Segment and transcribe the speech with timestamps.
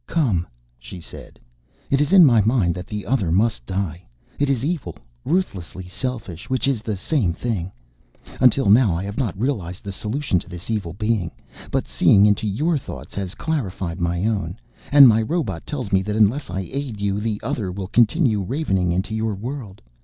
[0.07, 0.47] "Come,"
[0.79, 1.39] she said.
[1.91, 4.03] "It is in my mind that the Other must die.
[4.39, 7.71] It is evil, ruthlessly selfish, which is the same thing.
[8.39, 11.29] Until now I have not realized the solution to this evil being.
[11.69, 14.57] But seeing into your thoughts has clarified my own.
[14.91, 18.91] And my robot tells me that unless I aid you, the Other will continue ravening
[18.91, 19.83] into your world.